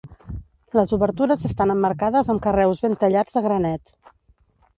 [0.77, 3.95] Les obertures estan emmarcades amb carreus ben tallats de granet.